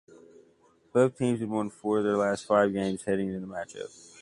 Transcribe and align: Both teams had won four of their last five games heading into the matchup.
Both 0.93 1.19
teams 1.19 1.41
had 1.41 1.49
won 1.51 1.69
four 1.69 1.99
of 1.99 2.05
their 2.05 2.17
last 2.17 2.47
five 2.47 2.73
games 2.73 3.03
heading 3.03 3.27
into 3.27 3.39
the 3.41 3.45
matchup. 3.45 3.91